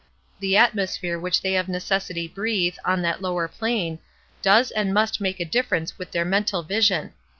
[0.39, 3.99] The atmosphere which they of necessity breathe, on that lower plan,
[4.41, 7.13] does and must make a difference with their mental vision.